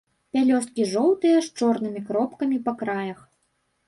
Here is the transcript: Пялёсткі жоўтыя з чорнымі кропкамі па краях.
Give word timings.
Пялёсткі 0.35 0.85
жоўтыя 0.93 1.41
з 1.47 1.51
чорнымі 1.59 2.01
кропкамі 2.07 2.57
па 2.71 2.73
краях. 2.81 3.19